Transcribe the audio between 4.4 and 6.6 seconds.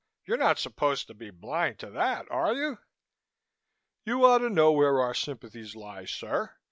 know where our sympathies lie, sir!"